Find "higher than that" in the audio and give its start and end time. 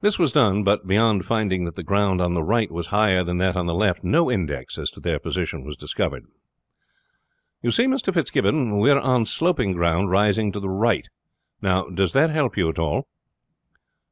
2.88-3.54